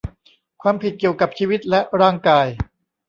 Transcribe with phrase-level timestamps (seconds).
[0.61, 2.47] ความผิดเกี่ยวกับชีวิตและร่างกาย